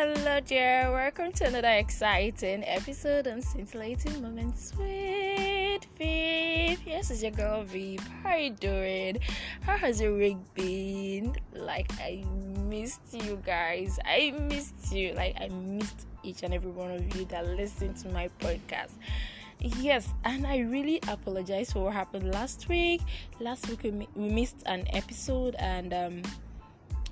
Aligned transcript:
Hello, 0.00 0.38
dear. 0.38 0.92
Welcome 0.92 1.32
to 1.32 1.46
another 1.46 1.72
exciting 1.72 2.62
episode 2.64 3.26
on 3.26 3.42
Scintillating 3.42 4.22
Moments 4.22 4.72
with 4.78 5.84
Viv. 5.98 6.78
Yes, 6.86 7.10
it's 7.10 7.20
your 7.20 7.32
girl 7.32 7.64
Viv. 7.64 7.98
How 8.22 8.30
are 8.30 8.38
you 8.38 8.50
doing? 8.50 9.18
How 9.62 9.76
has 9.76 10.00
your 10.00 10.16
week 10.16 10.36
been? 10.54 11.34
Like, 11.52 11.90
I 11.98 12.22
missed 12.68 13.00
you 13.10 13.42
guys. 13.44 13.98
I 14.04 14.32
missed 14.38 14.92
you. 14.92 15.14
Like, 15.14 15.34
I 15.40 15.48
missed 15.48 16.06
each 16.22 16.44
and 16.44 16.54
every 16.54 16.70
one 16.70 16.92
of 16.92 17.16
you 17.16 17.24
that 17.24 17.48
listen 17.48 17.92
to 17.94 18.08
my 18.10 18.28
podcast. 18.38 18.92
Yes, 19.58 20.08
and 20.22 20.46
I 20.46 20.58
really 20.58 21.00
apologize 21.08 21.72
for 21.72 21.86
what 21.86 21.94
happened 21.94 22.32
last 22.32 22.68
week. 22.68 23.00
Last 23.40 23.68
week 23.68 23.82
we, 23.82 24.06
we 24.14 24.28
missed 24.30 24.62
an 24.66 24.84
episode, 24.92 25.56
and 25.58 25.92
um, 25.92 26.22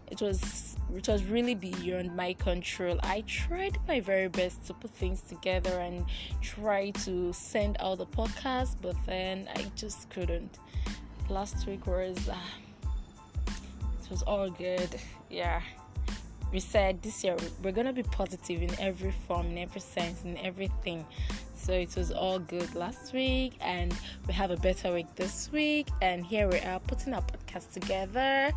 it 0.09 0.21
was 0.21 0.66
it 0.95 1.09
was 1.09 1.25
really 1.25 1.55
beyond 1.55 2.15
my 2.15 2.33
control. 2.35 2.99
I 3.03 3.23
tried 3.27 3.79
my 3.89 4.01
very 4.01 4.29
best 4.29 4.67
to 4.67 4.75
put 4.75 4.91
things 4.93 5.21
together 5.21 5.81
and 5.81 6.05
try 6.41 6.91
to 6.91 7.33
send 7.33 7.77
out 7.81 7.99
the 7.99 8.07
podcast, 8.07 8.77
but 8.81 8.97
then 9.07 9.49
I 9.55 9.67
just 9.75 10.09
couldn't. 10.11 10.59
Last 11.29 11.67
week 11.67 11.87
was 11.87 12.29
uh, 12.29 12.37
it 13.47 14.11
was 14.11 14.23
all 14.23 14.49
good. 14.49 15.01
Yeah. 15.29 15.61
We 16.53 16.61
said 16.61 17.03
this 17.03 17.25
year 17.25 17.37
we're 17.63 17.73
gonna 17.73 17.93
be 17.93 18.05
positive 18.05 18.63
in 18.63 18.71
every 18.81 19.13
form, 19.27 19.49
in 19.49 19.59
every 19.59 19.81
sense, 19.81 20.23
in 20.23 20.39
everything. 20.39 21.05
So 21.57 21.73
it 21.73 21.97
was 21.97 22.13
all 22.13 22.39
good 22.39 22.75
last 22.77 23.13
week, 23.13 23.55
and 23.61 23.93
we 24.29 24.35
have 24.35 24.53
a 24.53 24.57
better 24.57 24.93
week 24.93 25.13
this 25.17 25.51
week. 25.51 25.89
And 26.01 26.25
here 26.25 26.49
we 26.49 26.61
are 26.61 26.79
putting 26.79 27.13
our 27.13 27.23
podcast 27.23 27.73
together. 27.73 28.53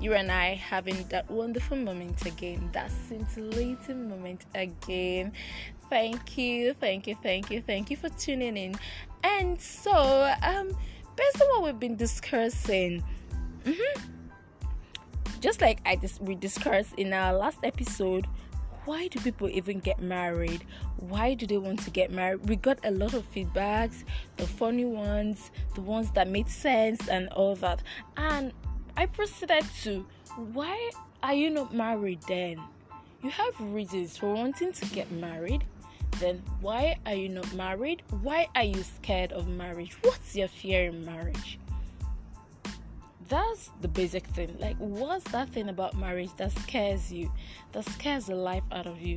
You 0.00 0.14
and 0.14 0.30
I 0.30 0.54
having 0.54 1.06
that 1.08 1.30
wonderful 1.30 1.76
moment 1.76 2.26
again, 2.26 2.68
that 2.72 2.90
scintillating 3.08 4.08
moment 4.08 4.44
again. 4.54 5.32
Thank 5.88 6.36
you, 6.36 6.74
thank 6.74 7.06
you, 7.06 7.16
thank 7.22 7.50
you, 7.50 7.60
thank 7.60 7.90
you 7.90 7.96
for 7.96 8.08
tuning 8.10 8.56
in. 8.56 8.74
And 9.22 9.60
so, 9.60 10.34
um, 10.42 10.68
based 11.16 11.42
on 11.42 11.48
what 11.48 11.62
we've 11.64 11.80
been 11.80 11.96
discussing, 11.96 13.02
mm-hmm, 13.64 14.00
just 15.40 15.60
like 15.60 15.80
I 15.84 15.96
dis- 15.96 16.20
we 16.20 16.34
discussed 16.34 16.94
in 16.96 17.12
our 17.12 17.32
last 17.32 17.58
episode, 17.62 18.26
why 18.84 19.08
do 19.08 19.18
people 19.20 19.48
even 19.48 19.78
get 19.78 20.00
married? 20.00 20.64
Why 20.96 21.34
do 21.34 21.46
they 21.46 21.56
want 21.56 21.80
to 21.84 21.90
get 21.90 22.10
married? 22.10 22.48
We 22.48 22.56
got 22.56 22.78
a 22.84 22.90
lot 22.90 23.14
of 23.14 23.30
feedbacks, 23.32 24.04
the 24.36 24.46
funny 24.46 24.84
ones, 24.84 25.50
the 25.74 25.80
ones 25.80 26.10
that 26.12 26.28
made 26.28 26.48
sense, 26.48 27.08
and 27.08 27.28
all 27.28 27.56
that. 27.56 27.82
And 28.16 28.52
I 28.96 29.06
proceeded 29.06 29.64
to, 29.82 30.06
why 30.52 30.90
are 31.22 31.34
you 31.34 31.50
not 31.50 31.74
married 31.74 32.20
then? 32.28 32.60
You 33.22 33.30
have 33.30 33.54
reasons 33.60 34.16
for 34.16 34.32
wanting 34.32 34.72
to 34.72 34.86
get 34.86 35.10
married. 35.10 35.64
Then 36.20 36.42
why 36.60 36.98
are 37.06 37.14
you 37.14 37.28
not 37.28 37.52
married? 37.54 38.02
Why 38.22 38.46
are 38.54 38.62
you 38.64 38.82
scared 38.82 39.32
of 39.32 39.48
marriage? 39.48 39.96
What's 40.02 40.36
your 40.36 40.48
fear 40.48 40.86
in 40.86 41.04
marriage? 41.04 41.58
that's 43.28 43.70
the 43.80 43.88
basic 43.88 44.26
thing. 44.28 44.56
Like, 44.58 44.76
what's 44.78 45.24
that 45.32 45.48
thing 45.50 45.68
about 45.68 45.96
marriage 45.96 46.30
that 46.36 46.52
scares 46.52 47.12
you, 47.12 47.30
that 47.72 47.84
scares 47.84 48.26
the 48.26 48.34
life 48.34 48.62
out 48.72 48.86
of 48.86 49.00
you? 49.00 49.16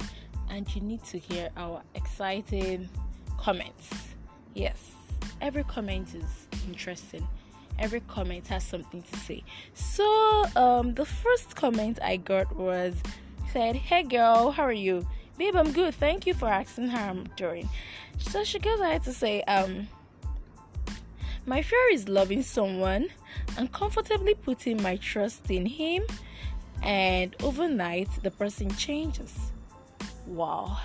And 0.49 0.73
you 0.73 0.81
need 0.81 1.03
to 1.05 1.19
hear 1.19 1.49
our 1.57 1.81
exciting 1.93 2.89
comments. 3.37 3.89
Yes, 4.53 4.91
every 5.41 5.63
comment 5.65 6.15
is 6.15 6.47
interesting. 6.67 7.27
Every 7.79 8.01
comment 8.01 8.47
has 8.47 8.63
something 8.63 9.01
to 9.01 9.17
say. 9.19 9.43
So, 9.73 10.45
um, 10.55 10.93
the 10.93 11.05
first 11.05 11.55
comment 11.55 11.99
I 12.03 12.17
got 12.17 12.55
was 12.55 12.95
said, 13.53 13.75
"Hey 13.75 14.03
girl, 14.03 14.51
how 14.51 14.63
are 14.63 14.71
you, 14.71 15.07
babe? 15.37 15.55
I'm 15.55 15.71
good. 15.71 15.93
Thank 15.95 16.25
you 16.27 16.33
for 16.33 16.47
asking 16.47 16.87
how 16.89 17.09
I'm 17.09 17.25
doing." 17.35 17.69
So 18.19 18.43
she 18.43 18.59
goes 18.59 18.79
ahead 18.79 19.03
to 19.03 19.13
say, 19.13 19.43
um 19.43 19.87
my 21.45 21.61
fear 21.61 21.89
is 21.93 22.09
loving 22.09 22.43
someone 22.43 23.07
and 23.57 23.71
comfortably 23.71 24.33
putting 24.35 24.81
my 24.83 24.97
trust 24.97 25.49
in 25.49 25.65
him, 25.65 26.03
and 26.83 27.33
overnight 27.41 28.09
the 28.21 28.31
person 28.31 28.69
changes. 28.75 29.33
Wow. 30.25 30.77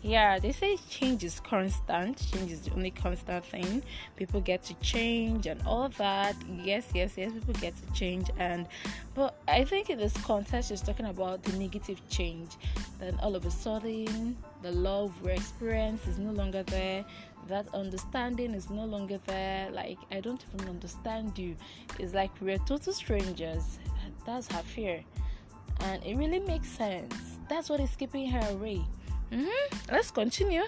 Yeah, 0.00 0.38
they 0.38 0.52
say 0.52 0.76
change 0.88 1.24
is 1.24 1.40
constant. 1.40 2.24
Change 2.32 2.52
is 2.52 2.60
the 2.60 2.72
only 2.72 2.92
constant 2.92 3.44
thing. 3.44 3.82
People 4.16 4.40
get 4.40 4.62
to 4.64 4.74
change 4.74 5.46
and 5.46 5.60
all 5.66 5.88
that. 5.98 6.36
Yes, 6.62 6.86
yes, 6.94 7.14
yes, 7.16 7.32
people 7.32 7.54
get 7.54 7.74
to 7.76 7.92
change. 7.92 8.30
And 8.38 8.68
but 9.14 9.36
I 9.48 9.64
think 9.64 9.90
in 9.90 9.98
this 9.98 10.16
context, 10.18 10.68
she's 10.68 10.82
talking 10.82 11.06
about 11.06 11.42
the 11.42 11.52
negative 11.58 12.00
change. 12.08 12.50
Then 13.00 13.18
all 13.22 13.34
of 13.34 13.44
a 13.44 13.50
sudden, 13.50 14.36
the 14.62 14.70
love 14.70 15.20
we 15.22 15.32
experience 15.32 16.06
is 16.06 16.18
no 16.18 16.30
longer 16.30 16.62
there 16.62 17.04
that 17.48 17.66
understanding 17.74 18.54
is 18.54 18.70
no 18.70 18.84
longer 18.84 19.18
there. 19.26 19.70
Like, 19.70 19.98
I 20.10 20.20
don't 20.20 20.44
even 20.54 20.68
understand 20.68 21.38
you. 21.38 21.56
It's 21.98 22.14
like 22.14 22.30
we're 22.40 22.58
total 22.58 22.92
strangers. 22.92 23.78
That's 24.26 24.50
her 24.52 24.62
fear. 24.62 25.02
And 25.80 26.04
it 26.04 26.16
really 26.16 26.40
makes 26.40 26.68
sense. 26.68 27.14
That's 27.48 27.70
what 27.70 27.80
is 27.80 27.94
keeping 27.96 28.30
her 28.30 28.46
away. 28.50 28.82
Mm-hmm. 29.32 29.92
Let's 29.92 30.10
continue. 30.10 30.64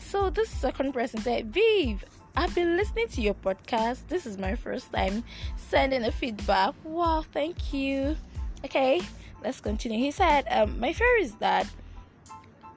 So, 0.00 0.30
this 0.30 0.50
second 0.50 0.92
person 0.92 1.20
said, 1.20 1.46
Viv, 1.50 2.04
I've 2.36 2.54
been 2.54 2.76
listening 2.76 3.08
to 3.08 3.22
your 3.22 3.34
podcast. 3.34 4.08
This 4.08 4.26
is 4.26 4.38
my 4.38 4.54
first 4.54 4.92
time 4.92 5.24
sending 5.56 6.04
a 6.04 6.12
feedback. 6.12 6.74
Wow, 6.84 7.24
thank 7.32 7.72
you. 7.72 8.16
Okay, 8.64 9.00
let's 9.42 9.60
continue. 9.60 9.98
He 9.98 10.10
said, 10.10 10.46
um, 10.50 10.78
My 10.78 10.92
fear 10.92 11.18
is 11.20 11.34
that 11.36 11.66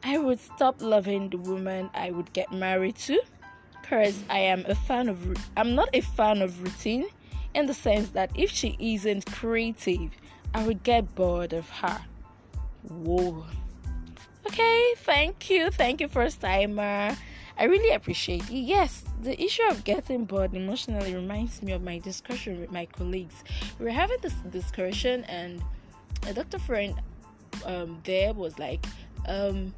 I 0.03 0.17
would 0.17 0.39
stop 0.39 0.81
loving 0.81 1.29
the 1.29 1.37
woman 1.37 1.89
I 1.93 2.11
would 2.11 2.31
get 2.33 2.51
married 2.51 2.95
to 3.07 3.19
because 3.81 4.23
I 4.29 4.39
am 4.39 4.65
a 4.67 4.75
fan 4.75 5.09
of 5.09 5.35
I'm 5.57 5.75
not 5.75 5.89
a 5.93 6.01
fan 6.01 6.41
of 6.41 6.61
routine 6.61 7.07
in 7.53 7.65
the 7.65 7.73
sense 7.73 8.09
that 8.09 8.31
if 8.35 8.51
she 8.51 8.75
isn't 8.79 9.25
creative, 9.31 10.11
I 10.53 10.65
would 10.65 10.83
get 10.83 11.15
bored 11.15 11.53
of 11.53 11.69
her. 11.69 12.01
Whoa. 12.83 13.45
Okay, 14.47 14.93
thank 14.97 15.49
you. 15.49 15.71
Thank 15.71 16.01
you, 16.01 16.07
first 16.07 16.41
timer. 16.41 17.15
I 17.57 17.63
really 17.63 17.95
appreciate 17.95 18.49
you 18.51 18.61
Yes, 18.61 19.03
the 19.21 19.41
issue 19.41 19.63
of 19.69 19.83
getting 19.85 20.25
bored 20.25 20.53
emotionally 20.53 21.15
reminds 21.15 21.61
me 21.63 21.71
of 21.71 21.81
my 21.81 21.99
discussion 21.99 22.59
with 22.59 22.71
my 22.71 22.85
colleagues. 22.85 23.43
We 23.79 23.85
were 23.85 23.91
having 23.91 24.17
this 24.21 24.33
discussion, 24.51 25.23
and 25.25 25.63
a 26.27 26.33
doctor 26.33 26.59
friend 26.59 27.01
um, 27.65 28.01
there 28.03 28.33
was 28.33 28.59
like, 28.59 28.85
um, 29.27 29.73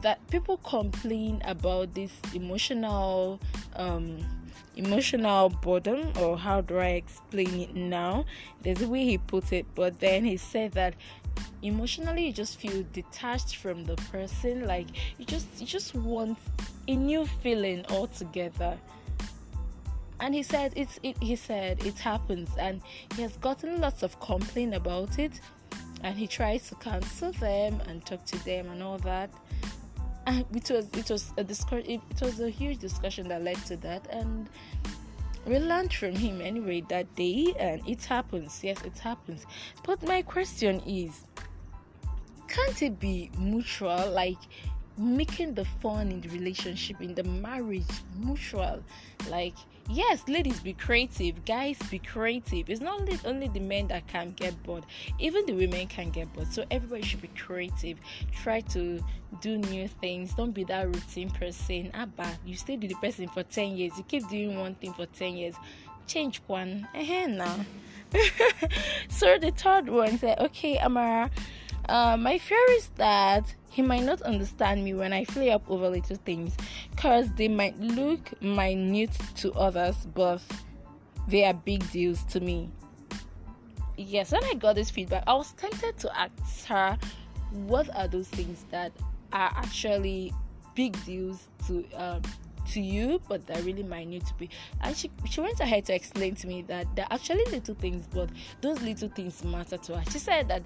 that 0.00 0.26
people 0.28 0.56
complain 0.58 1.40
about 1.44 1.94
this 1.94 2.12
emotional 2.34 3.40
um, 3.76 4.18
emotional 4.76 5.50
boredom 5.50 6.12
or 6.18 6.36
how 6.36 6.60
do 6.60 6.78
i 6.78 6.88
explain 6.88 7.60
it 7.60 7.74
now 7.76 8.24
there's 8.62 8.82
a 8.82 8.88
way 8.88 9.04
he 9.04 9.18
put 9.18 9.52
it 9.52 9.64
but 9.76 10.00
then 10.00 10.24
he 10.24 10.36
said 10.36 10.72
that 10.72 10.94
emotionally 11.64 12.26
you 12.26 12.32
just 12.32 12.60
feel 12.60 12.84
detached 12.92 13.56
from 13.56 13.84
the 13.84 13.96
person 14.12 14.66
like 14.66 14.86
you 15.18 15.24
just 15.24 15.46
you 15.58 15.66
just 15.66 15.94
want 15.94 16.38
a 16.86 16.94
new 16.94 17.24
feeling 17.42 17.84
altogether. 17.88 18.78
And 20.20 20.34
he 20.34 20.42
said 20.42 20.72
it's 20.76 21.00
it 21.02 21.16
he 21.20 21.36
said 21.36 21.84
it 21.84 21.98
happens 21.98 22.50
and 22.58 22.82
he 23.16 23.22
has 23.22 23.36
gotten 23.38 23.80
lots 23.80 24.02
of 24.02 24.18
complaint 24.20 24.74
about 24.74 25.18
it 25.18 25.40
and 26.02 26.16
he 26.16 26.26
tries 26.26 26.68
to 26.68 26.74
counsel 26.76 27.32
them 27.32 27.80
and 27.88 28.04
talk 28.04 28.24
to 28.26 28.44
them 28.44 28.68
and 28.68 28.82
all 28.82 28.98
that. 28.98 29.30
And 30.26 30.44
it 30.54 30.70
was 30.70 30.88
it 30.92 31.10
was 31.10 31.32
a 31.38 31.44
discussion 31.44 31.90
it, 31.90 32.00
it 32.10 32.20
was 32.20 32.40
a 32.40 32.50
huge 32.50 32.78
discussion 32.78 33.28
that 33.28 33.42
led 33.42 33.56
to 33.66 33.76
that 33.78 34.06
and 34.10 34.48
we 35.46 35.58
learned 35.58 35.92
from 35.92 36.14
him 36.14 36.40
anyway 36.40 36.82
that 36.88 37.14
day 37.16 37.54
and 37.58 37.86
it 37.88 38.04
happens. 38.04 38.60
Yes 38.62 38.82
it 38.82 38.98
happens. 38.98 39.46
But 39.84 40.02
my 40.02 40.22
question 40.22 40.80
is 40.86 41.24
can't 42.48 42.82
it 42.82 42.98
be 42.98 43.30
mutual 43.38 44.10
like 44.10 44.38
making 44.96 45.54
the 45.54 45.64
fun 45.64 46.12
in 46.12 46.20
the 46.20 46.28
relationship 46.28 47.00
in 47.00 47.14
the 47.14 47.24
marriage 47.24 47.84
mutual? 48.18 48.82
Like 49.28 49.54
yes 49.90 50.22
ladies 50.28 50.60
be 50.60 50.72
creative 50.72 51.44
guys 51.44 51.78
be 51.90 51.98
creative. 51.98 52.70
It's 52.70 52.80
not 52.80 53.00
only, 53.24 53.48
the 53.48 53.60
men 53.60 53.88
that 53.88 54.06
can 54.06 54.32
get 54.32 54.60
bored 54.62 54.84
even 55.18 55.46
the 55.46 55.52
women 55.52 55.86
can 55.86 56.10
get 56.10 56.32
bored. 56.32 56.52
So 56.52 56.64
everybody 56.70 57.02
should 57.02 57.22
be 57.22 57.28
creative. 57.28 57.98
Try 58.42 58.60
to 58.60 59.02
do 59.40 59.58
new 59.58 59.88
things. 59.88 60.34
Don't 60.34 60.52
be 60.52 60.64
that 60.64 60.86
routine 60.86 61.30
person. 61.30 61.90
Abba 61.94 62.38
you 62.44 62.56
stay 62.56 62.76
with 62.76 62.90
the 62.90 62.96
person 62.96 63.28
for 63.28 63.42
10 63.42 63.76
years. 63.76 63.92
You 63.96 64.04
keep 64.04 64.28
doing 64.28 64.58
one 64.58 64.74
thing 64.76 64.92
for 64.94 65.06
10 65.06 65.36
years. 65.36 65.54
Change 66.06 66.42
one. 66.46 66.86
Uh 66.94 67.26
now 67.26 67.64
so 69.08 69.38
the 69.38 69.50
third 69.50 69.88
one 69.88 70.18
said 70.18 70.38
okay 70.38 70.78
amara 70.78 71.30
uh, 71.88 72.16
my 72.16 72.38
fear 72.38 72.64
is 72.70 72.88
that 72.96 73.54
he 73.68 73.82
might 73.82 74.02
not 74.02 74.22
understand 74.22 74.84
me 74.84 74.94
when 74.94 75.12
I 75.12 75.24
flare 75.24 75.56
up 75.56 75.68
over 75.70 75.88
little 75.88 76.16
things 76.16 76.56
because 76.90 77.32
they 77.34 77.48
might 77.48 77.78
look 77.80 78.40
minute 78.40 79.16
to 79.36 79.52
others, 79.52 79.96
but 80.14 80.40
they 81.28 81.44
are 81.44 81.54
big 81.54 81.88
deals 81.90 82.24
to 82.26 82.40
me. 82.40 82.70
Yes, 83.96 84.32
when 84.32 84.44
I 84.44 84.54
got 84.54 84.74
this 84.74 84.90
feedback, 84.90 85.24
I 85.26 85.34
was 85.34 85.52
tempted 85.52 85.98
to 85.98 86.18
ask 86.18 86.66
her 86.66 86.98
what 87.50 87.94
are 87.96 88.08
those 88.08 88.28
things 88.28 88.64
that 88.70 88.92
are 89.32 89.52
actually 89.56 90.32
big 90.74 91.02
deals 91.04 91.48
to 91.66 91.84
um, 91.94 92.22
to 92.72 92.80
you, 92.80 93.20
but 93.28 93.46
that 93.46 93.62
really 93.64 93.82
might 93.82 94.08
need 94.08 94.26
to 94.26 94.34
be. 94.34 94.50
And 94.80 94.96
she 94.96 95.10
she 95.28 95.40
went 95.40 95.60
ahead 95.60 95.86
to 95.86 95.94
explain 95.94 96.34
to 96.36 96.46
me 96.46 96.62
that 96.62 96.86
they're 96.96 97.06
actually 97.10 97.44
little 97.50 97.74
things, 97.74 98.06
but 98.12 98.30
those 98.60 98.80
little 98.82 99.08
things 99.08 99.44
matter 99.44 99.76
to 99.76 99.98
her. 99.98 100.10
She 100.10 100.18
said 100.18 100.48
that 100.48 100.62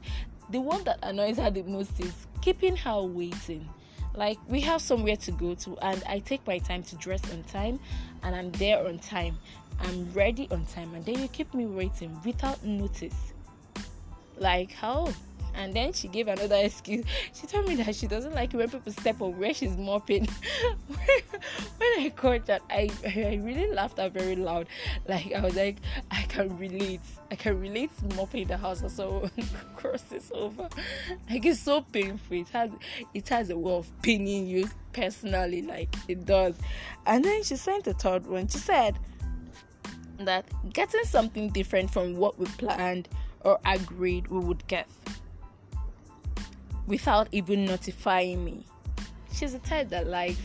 the 0.50 0.60
one 0.60 0.84
that 0.84 0.98
annoys 1.02 1.36
her 1.38 1.50
the 1.50 1.62
most 1.62 1.98
is 2.00 2.12
keeping 2.40 2.76
her 2.76 3.02
waiting. 3.02 3.68
Like 4.14 4.38
we 4.48 4.60
have 4.62 4.80
somewhere 4.80 5.16
to 5.16 5.32
go 5.32 5.54
to, 5.54 5.76
and 5.82 6.02
I 6.08 6.18
take 6.20 6.46
my 6.46 6.58
time 6.58 6.82
to 6.84 6.96
dress 6.96 7.22
on 7.32 7.44
time, 7.44 7.78
and 8.22 8.34
I'm 8.34 8.50
there 8.52 8.84
on 8.84 8.98
time. 8.98 9.38
I'm 9.80 10.12
ready 10.12 10.48
on 10.50 10.66
time, 10.66 10.94
and 10.94 11.04
then 11.04 11.20
you 11.20 11.28
keep 11.28 11.54
me 11.54 11.66
waiting 11.66 12.18
without 12.24 12.64
notice. 12.64 13.32
Like 14.36 14.72
how? 14.72 15.12
And 15.58 15.74
then 15.74 15.92
she 15.92 16.06
gave 16.06 16.28
another 16.28 16.54
excuse. 16.56 17.04
She 17.34 17.46
told 17.46 17.68
me 17.68 17.74
that 17.74 17.94
she 17.94 18.06
doesn't 18.06 18.34
like 18.34 18.52
when 18.52 18.70
people 18.70 18.92
step 18.92 19.20
on 19.20 19.36
where 19.36 19.52
she's 19.52 19.76
mopping. 19.76 20.24
when 20.86 21.90
I 21.98 22.12
caught 22.14 22.46
that, 22.46 22.62
I 22.70 22.88
I 23.04 23.40
really 23.42 23.70
laughed 23.72 23.98
out 23.98 24.12
very 24.12 24.36
loud. 24.36 24.68
Like 25.08 25.34
I 25.34 25.40
was 25.40 25.56
like, 25.56 25.78
I 26.12 26.22
can 26.22 26.56
relate. 26.56 27.00
I 27.30 27.34
can 27.34 27.60
relate 27.60 27.90
mopping 28.14 28.46
the 28.46 28.56
house 28.56 28.82
or 28.84 28.88
so 28.88 29.28
crosses 29.76 30.30
over. 30.32 30.68
Like 31.28 31.44
it's 31.44 31.60
so 31.60 31.82
painful. 31.82 32.36
It 32.36 32.48
has 32.50 32.70
it 33.12 33.28
has 33.28 33.50
a 33.50 33.58
way 33.58 33.72
of 33.72 33.90
pinning 34.02 34.46
you 34.46 34.70
personally, 34.92 35.62
like 35.62 35.94
it 36.06 36.24
does. 36.24 36.54
And 37.04 37.24
then 37.24 37.42
she 37.42 37.56
sent 37.56 37.88
a 37.88 37.94
third 37.94 38.26
one. 38.26 38.46
She 38.46 38.58
said 38.58 38.96
that 40.20 40.44
getting 40.72 41.04
something 41.04 41.50
different 41.50 41.90
from 41.90 42.16
what 42.16 42.38
we 42.38 42.46
planned 42.46 43.08
or 43.42 43.58
agreed 43.64 44.28
we 44.28 44.38
would 44.38 44.66
get 44.66 44.88
without 46.88 47.28
even 47.30 47.64
notifying 47.66 48.44
me. 48.44 48.66
She's 49.32 49.52
the 49.52 49.60
type 49.60 49.90
that 49.90 50.08
likes 50.08 50.40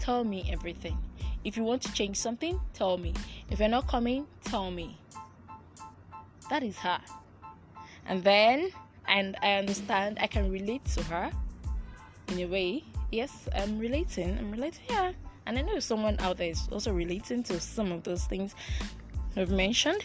tell 0.00 0.24
me 0.24 0.48
everything. 0.50 0.98
If 1.44 1.56
you 1.56 1.62
want 1.62 1.82
to 1.82 1.92
change 1.92 2.16
something, 2.16 2.58
tell 2.72 2.96
me. 2.96 3.14
If 3.50 3.60
you're 3.60 3.68
not 3.68 3.86
coming, 3.86 4.26
tell 4.44 4.70
me. 4.70 4.98
That 6.50 6.62
is 6.62 6.76
her. 6.78 7.00
And 8.06 8.24
then 8.24 8.70
and 9.06 9.36
I 9.42 9.54
understand 9.54 10.18
I 10.20 10.26
can 10.26 10.50
relate 10.50 10.84
to 10.96 11.02
her 11.04 11.30
in 12.28 12.40
a 12.40 12.46
way. 12.46 12.84
Yes, 13.12 13.48
I'm 13.54 13.78
relating. 13.78 14.38
I'm 14.38 14.50
relating, 14.50 14.84
yeah. 14.88 15.12
And 15.46 15.58
I 15.58 15.62
know 15.62 15.78
someone 15.78 16.16
out 16.20 16.38
there 16.38 16.50
is 16.50 16.66
also 16.72 16.92
relating 16.92 17.42
to 17.44 17.60
some 17.60 17.92
of 17.92 18.02
those 18.02 18.24
things 18.24 18.54
I've 19.36 19.50
mentioned. 19.50 20.04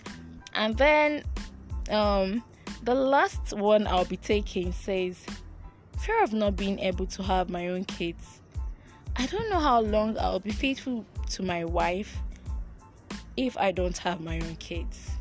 And 0.54 0.78
then 0.78 1.24
um 1.90 2.44
the 2.84 2.96
last 2.96 3.54
one 3.54 3.88
I'll 3.88 4.06
be 4.06 4.18
taking 4.18 4.72
says 4.72 5.26
fear 6.00 6.24
of 6.24 6.34
not 6.34 6.56
being 6.56 6.80
able 6.80 7.06
to 7.06 7.24
have 7.24 7.50
my 7.50 7.68
own 7.68 7.84
kids. 7.86 8.40
I 9.16 9.26
don't 9.26 9.50
know 9.50 9.60
how 9.60 9.82
long 9.82 10.18
I'll 10.18 10.40
be 10.40 10.52
faithful 10.52 11.06
to 11.32 11.44
my 11.44 11.66
wife 11.66 12.18
if 13.36 13.58
I 13.58 13.72
don't 13.72 13.98
have 14.00 14.22
my 14.22 14.40
own 14.40 14.56
kids. 14.58 15.12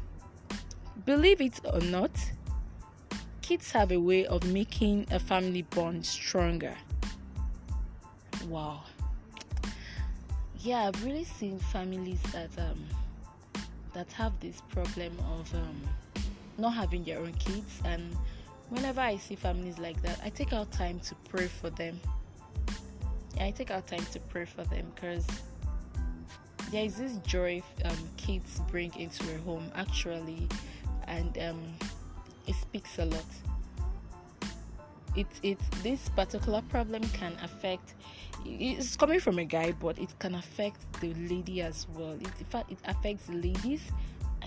Believe 1.04 1.40
it 1.40 1.60
or 1.64 1.80
not, 1.80 2.10
kids 3.42 3.72
have 3.72 3.92
a 3.92 3.98
way 3.98 4.26
of 4.26 4.44
making 4.52 5.06
a 5.10 5.18
family 5.18 5.62
bond 5.62 6.04
stronger. 6.06 6.76
Wow. 8.46 8.84
Yeah, 10.60 10.88
I've 10.88 11.04
really 11.04 11.24
seen 11.24 11.58
families 11.58 12.20
that 12.32 12.50
um 12.58 12.84
that 13.94 14.12
have 14.12 14.38
this 14.40 14.60
problem 14.68 15.16
of 15.32 15.52
um 15.54 15.82
not 16.56 16.74
having 16.74 17.04
their 17.04 17.20
own 17.20 17.32
kids 17.34 17.80
and 17.84 18.16
whenever 18.70 19.00
I 19.00 19.16
see 19.16 19.34
families 19.34 19.78
like 19.78 20.00
that, 20.02 20.20
I 20.24 20.30
take 20.30 20.52
out 20.52 20.70
time 20.72 21.00
to 21.00 21.14
pray 21.28 21.46
for 21.46 21.70
them. 21.70 21.98
Yeah, 23.36 23.46
I 23.46 23.50
take 23.50 23.70
out 23.70 23.86
time 23.86 24.04
to 24.12 24.20
pray 24.20 24.44
for 24.44 24.64
them 24.64 24.90
because 24.94 25.26
there 26.70 26.84
is 26.84 26.96
this 26.96 27.16
joy 27.18 27.62
um, 27.84 27.96
kids 28.16 28.60
bring 28.70 28.94
into 28.96 29.24
a 29.34 29.38
home 29.38 29.70
actually, 29.74 30.48
and 31.06 31.36
um, 31.38 31.62
it 32.46 32.54
speaks 32.54 32.98
a 32.98 33.06
lot. 33.06 33.24
It 35.16 35.26
it 35.42 35.58
this 35.82 36.08
particular 36.10 36.62
problem 36.68 37.02
can 37.10 37.36
affect. 37.42 37.94
It's 38.44 38.96
coming 38.96 39.18
from 39.18 39.38
a 39.38 39.44
guy, 39.44 39.72
but 39.72 39.98
it 39.98 40.16
can 40.18 40.34
affect 40.34 40.80
the 41.00 41.12
lady 41.14 41.60
as 41.62 41.86
well. 41.94 42.12
It, 42.12 42.28
in 42.38 42.44
fact, 42.44 42.70
it 42.70 42.78
affects 42.84 43.28
ladies 43.28 43.90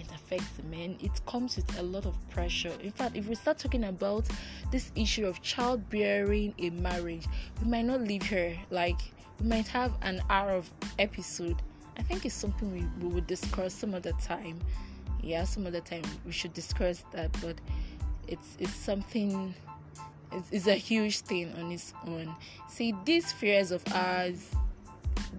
it 0.01 0.12
affects 0.13 0.62
men. 0.69 0.98
It 1.00 1.24
comes 1.25 1.56
with 1.56 1.80
a 1.80 1.83
lot 1.83 2.06
of 2.06 2.15
pressure. 2.30 2.74
In 2.81 2.92
fact, 2.92 3.15
if 3.15 3.27
we 3.27 3.36
start 3.36 3.57
talking 3.59 3.86
about 3.86 4.25
this 4.71 4.92
issue 4.95 5.25
of 5.25 5.42
childbearing 5.42 6.53
in 6.57 6.81
marriage, 6.81 7.25
we 7.62 7.69
might 7.69 7.86
not 7.86 8.01
leave 8.01 8.24
here. 8.24 8.57
Like 8.69 9.00
we 9.39 9.48
might 9.48 9.68
have 9.68 9.94
an 10.01 10.21
hour 10.30 10.51
of 10.51 10.69
episode. 11.00 11.62
I 11.98 12.03
think 12.03 12.25
it's 12.25 12.36
something 12.36 12.71
we, 12.71 12.86
we 13.06 13.13
would 13.13 13.27
discuss 13.27 13.74
some 13.74 13.94
other 13.94 14.13
time. 14.13 14.59
Yeah, 15.21 15.44
some 15.44 15.68
other 15.68 15.81
time 15.81 16.04
we 16.25 16.31
should 16.31 16.54
discuss 16.54 17.04
that. 17.12 17.31
But 17.42 17.56
it's 18.27 18.57
it's 18.59 18.74
something. 18.75 19.54
It's, 20.31 20.50
it's 20.51 20.68
a 20.68 20.75
huge 20.75 21.19
thing 21.19 21.54
on 21.56 21.71
its 21.71 21.94
own. 22.07 22.33
See, 22.69 22.95
these 23.06 23.33
fears 23.33 23.71
of 23.71 23.83
ours, 23.94 24.50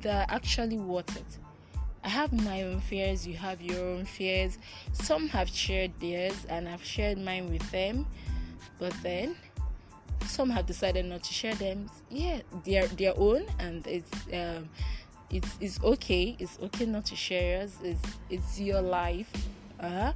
they're 0.00 0.26
actually 0.28 0.76
worth 0.76 1.16
it 1.16 1.38
I 2.04 2.08
have 2.08 2.32
my 2.32 2.62
own 2.62 2.80
fears, 2.80 3.26
you 3.26 3.34
have 3.36 3.62
your 3.62 3.80
own 3.80 4.04
fears. 4.04 4.58
Some 4.92 5.28
have 5.28 5.48
shared 5.48 5.92
theirs, 6.00 6.46
and 6.48 6.68
I've 6.68 6.84
shared 6.84 7.18
mine 7.18 7.50
with 7.50 7.68
them, 7.70 8.06
but 8.78 8.92
then 9.02 9.36
some 10.26 10.50
have 10.50 10.66
decided 10.66 11.04
not 11.04 11.22
to 11.24 11.32
share 11.32 11.54
them. 11.54 11.90
Yeah, 12.10 12.40
they're 12.64 12.86
their 12.88 13.14
own, 13.16 13.46
and 13.58 13.86
it's 13.86 14.10
um, 14.32 14.68
it's 15.30 15.56
it's 15.60 15.82
okay. 15.82 16.36
It's 16.38 16.58
okay 16.60 16.86
not 16.86 17.06
to 17.06 17.16
share 17.16 17.58
yours. 17.58 17.78
It's 17.82 18.08
it's 18.30 18.60
your 18.60 18.82
life, 18.82 19.30
uh, 19.80 20.12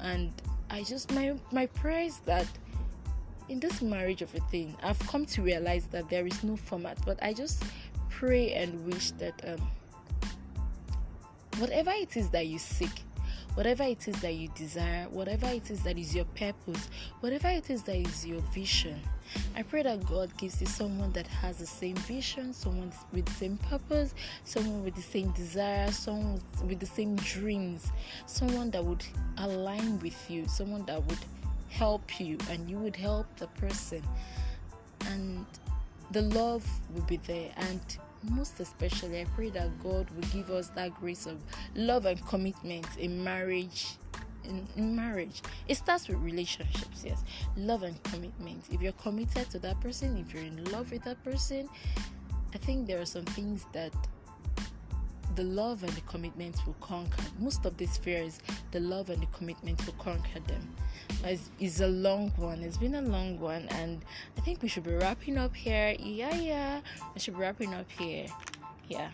and 0.00 0.30
I 0.68 0.82
just 0.82 1.12
my 1.12 1.34
my 1.50 1.66
prayer 1.66 2.02
is 2.02 2.18
that 2.26 2.46
in 3.48 3.60
this 3.60 3.80
marriage 3.80 4.22
of 4.22 4.34
a 4.34 4.40
thing, 4.50 4.76
I've 4.82 4.98
come 5.06 5.24
to 5.26 5.42
realize 5.42 5.86
that 5.86 6.10
there 6.10 6.26
is 6.26 6.42
no 6.42 6.56
format, 6.56 6.98
but 7.06 7.22
I 7.22 7.32
just 7.32 7.62
pray 8.10 8.52
and 8.52 8.84
wish 8.86 9.12
that 9.12 9.34
um 9.46 9.66
whatever 11.58 11.90
it 11.92 12.16
is 12.16 12.28
that 12.30 12.46
you 12.46 12.58
seek, 12.58 13.02
whatever 13.54 13.84
it 13.84 14.06
is 14.08 14.20
that 14.20 14.34
you 14.34 14.48
desire, 14.54 15.06
whatever 15.10 15.46
it 15.46 15.70
is 15.70 15.82
that 15.82 15.98
is 15.98 16.14
your 16.14 16.26
purpose, 16.26 16.88
whatever 17.20 17.48
it 17.48 17.70
is 17.70 17.82
that 17.84 17.96
is 17.96 18.26
your 18.26 18.40
vision, 18.52 19.00
I 19.54 19.62
pray 19.62 19.82
that 19.82 20.06
God 20.06 20.36
gives 20.36 20.60
you 20.60 20.66
someone 20.66 21.12
that 21.12 21.26
has 21.26 21.58
the 21.58 21.66
same 21.66 21.96
vision, 21.96 22.52
someone 22.52 22.92
with 23.12 23.26
the 23.26 23.32
same 23.32 23.56
purpose, 23.58 24.14
someone 24.44 24.84
with 24.84 24.94
the 24.94 25.02
same 25.02 25.30
desire, 25.32 25.90
someone 25.90 26.40
with 26.64 26.80
the 26.80 26.86
same 26.86 27.16
dreams, 27.16 27.90
someone 28.26 28.70
that 28.70 28.84
would 28.84 29.04
align 29.38 29.98
with 30.00 30.30
you, 30.30 30.46
someone 30.46 30.84
that 30.86 31.04
would 31.04 31.18
help 31.70 32.20
you 32.20 32.38
and 32.50 32.70
you 32.70 32.78
would 32.78 32.96
help 32.96 33.26
the 33.36 33.46
person. 33.48 34.02
And 35.06 35.44
the 36.10 36.22
love 36.22 36.66
will 36.94 37.02
be 37.02 37.16
there 37.18 37.50
and 37.56 37.80
most 38.30 38.60
especially, 38.60 39.20
I 39.20 39.24
pray 39.34 39.50
that 39.50 39.82
God 39.82 40.10
will 40.10 40.28
give 40.32 40.50
us 40.50 40.68
that 40.70 40.94
grace 41.00 41.26
of 41.26 41.38
love 41.74 42.06
and 42.06 42.24
commitment 42.26 42.86
in 42.98 43.22
marriage. 43.22 43.96
In, 44.76 44.94
marriage, 44.94 45.42
it 45.66 45.76
starts 45.76 46.06
with 46.06 46.18
relationships, 46.18 47.02
yes, 47.04 47.24
love 47.56 47.82
and 47.82 48.00
commitment. 48.04 48.62
If 48.70 48.80
you're 48.80 48.92
committed 48.92 49.50
to 49.50 49.58
that 49.58 49.80
person, 49.80 50.16
if 50.16 50.32
you're 50.32 50.44
in 50.44 50.62
love 50.70 50.92
with 50.92 51.02
that 51.02 51.22
person, 51.24 51.68
I 52.54 52.58
think 52.58 52.86
there 52.86 53.00
are 53.00 53.06
some 53.06 53.24
things 53.24 53.66
that 53.72 53.92
the 55.36 55.44
love 55.44 55.82
and 55.82 55.92
the 55.92 56.00
commitment 56.02 56.56
will 56.66 56.76
conquer. 56.80 57.22
Most 57.38 57.66
of 57.66 57.76
these 57.76 57.98
fears, 57.98 58.40
the 58.72 58.80
love 58.80 59.10
and 59.10 59.22
the 59.22 59.26
commitment 59.26 59.84
will 59.86 59.92
conquer 59.94 60.40
them. 60.46 60.74
It's, 61.24 61.50
it's, 61.60 61.80
a 61.80 61.86
long 61.86 62.30
one. 62.36 62.62
It's 62.62 62.78
been 62.78 62.94
a 62.94 63.02
long 63.02 63.38
one, 63.38 63.68
and 63.68 64.02
I 64.36 64.40
think 64.40 64.62
we 64.62 64.68
should 64.68 64.84
be 64.84 64.94
wrapping 64.94 65.36
up 65.36 65.54
here. 65.54 65.94
Yeah, 65.98 66.34
yeah, 66.34 66.80
I 67.14 67.18
should 67.18 67.34
be 67.34 67.40
wrapping 67.40 67.74
up 67.74 67.90
here. 67.92 68.26
Yeah. 68.88 69.10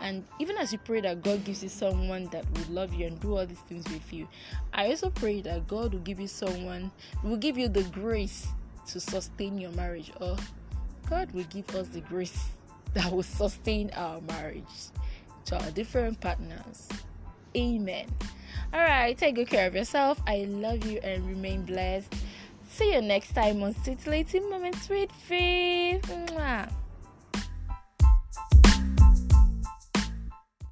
And 0.00 0.24
even 0.38 0.56
as 0.58 0.72
you 0.72 0.78
pray 0.78 1.00
that 1.00 1.22
God 1.22 1.44
gives 1.44 1.62
you 1.62 1.68
someone 1.68 2.26
that 2.26 2.44
will 2.52 2.74
love 2.74 2.94
you 2.94 3.06
and 3.06 3.18
do 3.18 3.36
all 3.36 3.46
these 3.46 3.58
things 3.60 3.84
with 3.88 4.12
you, 4.12 4.28
I 4.72 4.88
also 4.88 5.10
pray 5.10 5.40
that 5.40 5.66
God 5.66 5.94
will 5.94 6.00
give 6.00 6.20
you 6.20 6.28
someone, 6.28 6.92
will 7.24 7.36
give 7.36 7.58
you 7.58 7.68
the 7.68 7.82
grace 7.84 8.46
to 8.88 9.00
sustain 9.00 9.58
your 9.58 9.72
marriage, 9.72 10.12
or 10.20 10.36
God 11.10 11.32
will 11.32 11.44
give 11.44 11.74
us 11.74 11.88
the 11.88 12.00
grace 12.00 12.50
that 12.94 13.12
will 13.12 13.22
sustain 13.22 13.90
our 13.94 14.20
marriage 14.22 14.64
to 15.46 15.62
our 15.62 15.70
different 15.70 16.20
partners. 16.20 16.88
Amen. 17.56 18.06
All 18.72 18.80
right, 18.80 19.16
take 19.16 19.34
good 19.34 19.48
care 19.48 19.66
of 19.66 19.74
yourself. 19.74 20.20
I 20.26 20.44
love 20.48 20.84
you 20.84 20.98
and 21.02 21.26
remain 21.26 21.64
blessed. 21.64 22.12
See 22.68 22.92
you 22.92 23.00
next 23.00 23.32
time 23.34 23.62
on 23.62 23.74
Scintillating 23.74 24.48
Moments 24.50 24.88
with 24.88 25.10
Faith. 25.12 26.02
Mwah. 26.02 26.70